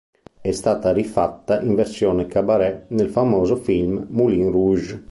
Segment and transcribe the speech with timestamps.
[0.41, 4.99] È stata rifatta in versione cabaret nel famoso film "Moulin Rouge!".